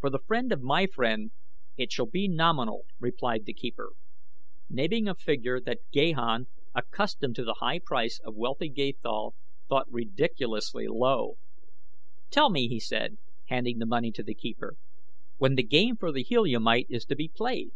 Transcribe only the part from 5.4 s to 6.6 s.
that Gahan,